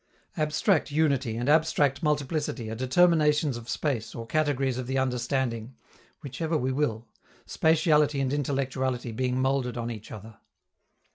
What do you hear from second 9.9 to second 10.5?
each other.